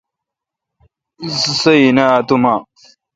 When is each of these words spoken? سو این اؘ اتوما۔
سو 1.59 1.71
این 1.81 1.97
اؘ 2.01 2.05
اتوما۔ 2.17 2.55